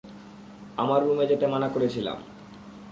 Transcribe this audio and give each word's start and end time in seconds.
আমার 0.77 0.99
রুমে 1.05 1.25
যেতে 1.27 1.45
মানা 1.47 1.67
করেছিলাম। 1.67 2.17